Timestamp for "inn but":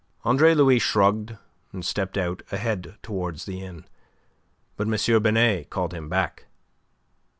3.63-4.87